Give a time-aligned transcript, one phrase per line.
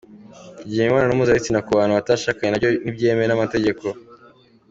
[0.57, 3.85] Kugira imibonano mpuzabitsina ku bantu batashakanye nabyo ntibyemewe n'amategeko.